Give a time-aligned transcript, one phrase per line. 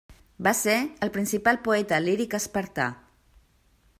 [0.45, 0.77] Va ser
[1.07, 2.91] el principal poeta líric espartà.